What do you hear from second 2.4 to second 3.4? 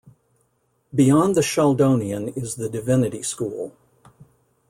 the Divinity